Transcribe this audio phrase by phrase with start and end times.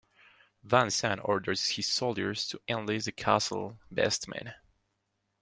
[0.63, 4.55] Van Zan orders his soldiers to enlist the castle's best men.